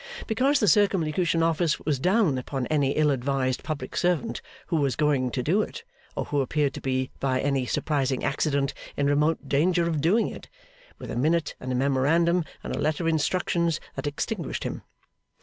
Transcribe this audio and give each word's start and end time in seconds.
Because 0.25 0.59
the 0.59 0.67
Circumlocution 0.67 1.43
Office 1.43 1.79
was 1.81 1.99
down 1.99 2.39
upon 2.39 2.65
any 2.71 2.93
ill 2.93 3.11
advised 3.11 3.63
public 3.63 3.95
servant 3.95 4.41
who 4.65 4.77
was 4.77 4.95
going 4.95 5.29
to 5.29 5.43
do 5.43 5.61
it, 5.61 5.83
or 6.15 6.25
who 6.25 6.41
appeared 6.41 6.73
to 6.73 6.81
be 6.81 7.11
by 7.19 7.39
any 7.39 7.67
surprising 7.67 8.23
accident 8.23 8.73
in 8.97 9.05
remote 9.05 9.47
danger 9.47 9.87
of 9.87 10.01
doing 10.01 10.27
it, 10.27 10.49
with 10.97 11.11
a 11.11 11.15
minute, 11.15 11.53
and 11.59 11.71
a 11.71 11.75
memorandum, 11.75 12.43
and 12.63 12.75
a 12.75 12.79
letter 12.79 13.03
of 13.03 13.09
instructions 13.09 13.79
that 13.93 14.07
extinguished 14.07 14.63
him. 14.63 14.81